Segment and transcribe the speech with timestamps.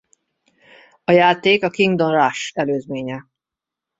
[1.03, 3.25] A játék a Kingdom Rush előzménye.